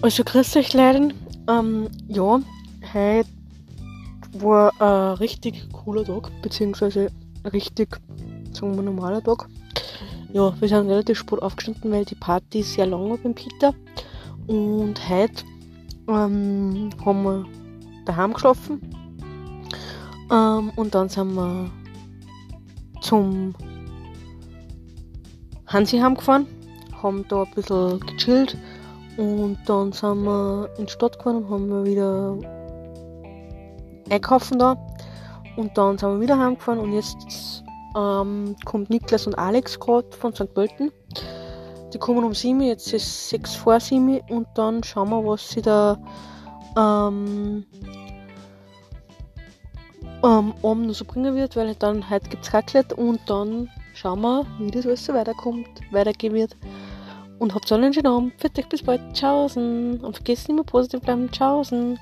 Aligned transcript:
Also 0.00 0.22
grüß 0.22 0.54
euch 0.54 0.74
Leute. 0.74 1.08
Ähm, 1.48 1.88
ja, 2.06 2.40
heute 2.94 3.28
war 4.34 4.72
ein 4.80 5.16
richtig 5.16 5.68
cooler 5.72 6.04
Tag, 6.04 6.30
beziehungsweise 6.40 7.10
richtig, 7.52 7.98
sagen 8.52 8.76
wir, 8.76 8.82
normaler 8.84 9.20
Tag. 9.20 9.48
Ja, 10.32 10.54
wir 10.60 10.68
sind 10.68 10.86
relativ 10.86 11.18
spät 11.18 11.42
aufgestanden, 11.42 11.90
weil 11.90 12.04
die 12.04 12.14
Party 12.14 12.62
sehr 12.62 12.86
lang 12.86 13.10
war 13.10 13.16
beim 13.16 13.34
Peter. 13.34 13.74
Und 14.46 15.08
heute 15.08 15.42
ähm, 16.06 16.90
haben 17.04 17.22
wir 17.24 17.44
daheim 18.06 18.34
geschlafen. 18.34 18.80
Ähm, 20.30 20.70
und 20.76 20.94
dann 20.94 21.08
sind 21.08 21.34
wir 21.34 21.72
zum 23.00 23.52
Hansi 25.66 25.98
heimgefahren, 25.98 26.46
haben 27.02 27.24
da 27.28 27.42
ein 27.42 27.50
bisschen 27.52 27.98
gechillt 27.98 28.56
und 29.18 29.58
dann 29.66 29.92
sind 29.92 30.22
wir 30.22 30.70
in 30.78 30.86
die 30.86 30.92
Stadt 30.92 31.18
gefahren 31.18 31.44
und 31.44 31.50
haben 31.50 31.68
wir 31.68 31.84
wieder 31.84 32.38
einkaufen 34.10 34.58
da. 34.58 34.76
Und 35.56 35.76
dann 35.76 35.98
sind 35.98 36.08
wir 36.08 36.20
wieder 36.20 36.38
heimgefahren 36.38 36.78
und 36.78 36.92
jetzt 36.92 37.64
ähm, 37.96 38.54
kommt 38.64 38.90
Niklas 38.90 39.26
und 39.26 39.34
Alex 39.36 39.78
gerade 39.80 40.06
von 40.12 40.32
St. 40.32 40.54
Pölten. 40.54 40.92
Die 41.92 41.98
kommen 41.98 42.22
um 42.22 42.32
7 42.32 42.60
jetzt 42.60 42.92
ist 42.92 43.30
6 43.30 43.56
vor 43.56 43.80
7 43.80 44.20
und 44.28 44.46
dann 44.54 44.84
schauen 44.84 45.10
wir, 45.10 45.24
was 45.26 45.48
sie 45.48 45.62
da 45.62 45.98
ähm, 46.76 47.66
ähm, 50.22 50.54
Abend 50.62 50.86
noch 50.86 50.94
so 50.94 51.04
bringen 51.04 51.34
wird, 51.34 51.56
weil 51.56 51.74
dann 51.74 52.08
heute 52.08 52.28
gibt 52.28 52.44
es 52.44 52.54
Raclette 52.54 52.94
und 52.94 53.18
dann 53.26 53.68
schauen 53.94 54.20
wir, 54.20 54.46
wie 54.60 54.70
das 54.70 54.86
alles 54.86 55.04
so 55.04 55.14
weiterkommt, 55.14 55.68
weitergehen 55.90 56.34
wird. 56.34 56.56
Und 57.38 57.54
habt 57.54 57.70
alle 57.70 57.84
einen 57.84 57.94
schönen 57.94 58.06
Abend. 58.06 58.32
Für 58.38 58.50
dich 58.50 58.66
bis 58.66 58.82
bald. 58.82 59.00
Tschaußen. 59.14 60.00
Und 60.00 60.16
vergesst 60.16 60.48
nicht 60.48 60.56
mehr 60.56 60.64
positiv 60.64 61.00
bleiben. 61.00 61.30
Tschaußen. 61.30 61.98